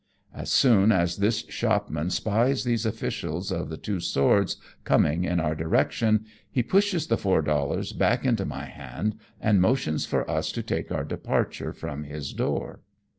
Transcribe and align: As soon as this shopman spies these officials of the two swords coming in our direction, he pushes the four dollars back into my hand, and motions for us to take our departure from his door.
As 0.33 0.51
soon 0.51 0.91
as 0.91 1.17
this 1.17 1.45
shopman 1.49 2.09
spies 2.09 2.63
these 2.63 2.87
officials 2.87 3.51
of 3.51 3.69
the 3.69 3.77
two 3.77 3.99
swords 3.99 4.57
coming 4.83 5.25
in 5.25 5.39
our 5.39 5.53
direction, 5.53 6.25
he 6.49 6.63
pushes 6.63 7.05
the 7.05 7.19
four 7.19 7.43
dollars 7.43 7.93
back 7.93 8.25
into 8.25 8.43
my 8.43 8.65
hand, 8.65 9.13
and 9.39 9.61
motions 9.61 10.07
for 10.07 10.27
us 10.27 10.51
to 10.53 10.63
take 10.63 10.91
our 10.91 11.03
departure 11.05 11.71
from 11.71 12.05
his 12.05 12.33
door. 12.33 12.79